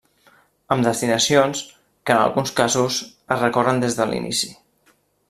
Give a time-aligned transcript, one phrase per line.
[0.75, 2.97] Amb destinacions que, en alguns casos,
[3.37, 4.51] es recorren des de l'inici.